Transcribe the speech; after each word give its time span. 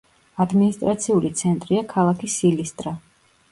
ადმინისტრაციული 0.45 1.31
ცენტრია 1.43 1.85
ქალაქი 1.93 2.33
სილისტრა. 2.39 2.97